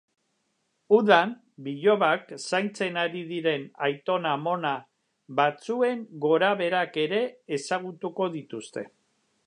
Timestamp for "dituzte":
8.39-8.89